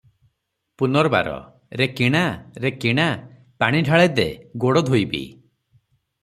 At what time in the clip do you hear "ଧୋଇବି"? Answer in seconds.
4.89-5.23